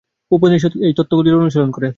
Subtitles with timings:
[0.31, 1.89] উপনিষদ কেবল এই তত্ত্বগুলিরই অনুশীলন করে।